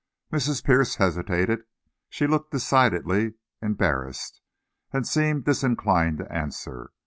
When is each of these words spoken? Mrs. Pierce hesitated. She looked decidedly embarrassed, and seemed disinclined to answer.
Mrs. 0.33 0.63
Pierce 0.63 0.95
hesitated. 0.95 1.61
She 2.09 2.25
looked 2.25 2.49
decidedly 2.49 3.35
embarrassed, 3.61 4.41
and 4.91 5.07
seemed 5.07 5.45
disinclined 5.45 6.17
to 6.17 6.31
answer. 6.33 6.89